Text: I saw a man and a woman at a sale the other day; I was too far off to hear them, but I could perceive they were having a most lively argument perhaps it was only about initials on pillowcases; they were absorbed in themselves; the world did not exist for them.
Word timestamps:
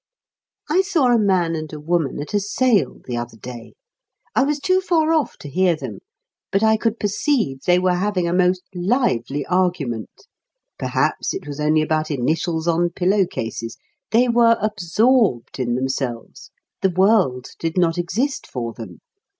I 0.67 0.81
saw 0.81 1.13
a 1.13 1.19
man 1.19 1.53
and 1.53 1.71
a 1.71 1.79
woman 1.79 2.19
at 2.19 2.33
a 2.33 2.39
sale 2.39 3.01
the 3.05 3.17
other 3.17 3.37
day; 3.37 3.73
I 4.33 4.41
was 4.41 4.59
too 4.59 4.81
far 4.81 5.13
off 5.13 5.37
to 5.37 5.47
hear 5.47 5.75
them, 5.75 5.99
but 6.51 6.63
I 6.63 6.75
could 6.75 6.99
perceive 6.99 7.61
they 7.67 7.77
were 7.77 7.93
having 7.93 8.27
a 8.27 8.33
most 8.33 8.63
lively 8.73 9.45
argument 9.45 10.25
perhaps 10.79 11.35
it 11.35 11.45
was 11.45 11.59
only 11.59 11.83
about 11.83 12.09
initials 12.09 12.67
on 12.67 12.89
pillowcases; 12.89 13.77
they 14.09 14.27
were 14.27 14.57
absorbed 14.59 15.59
in 15.59 15.75
themselves; 15.75 16.49
the 16.81 16.89
world 16.89 17.49
did 17.59 17.77
not 17.77 17.99
exist 17.99 18.47
for 18.47 18.73
them. 18.73 19.01